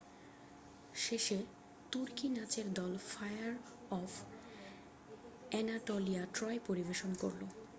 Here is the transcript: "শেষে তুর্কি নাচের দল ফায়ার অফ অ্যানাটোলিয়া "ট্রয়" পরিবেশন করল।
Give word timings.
"শেষে 0.95 1.37
তুর্কি 1.91 2.27
নাচের 2.29 2.67
দল 2.73 2.91
ফায়ার 3.09 3.53
অফ 3.91 4.11
অ্যানাটোলিয়া 5.51 6.23
"ট্রয়" 6.33 6.59
পরিবেশন 6.67 7.11
করল। 7.15 7.41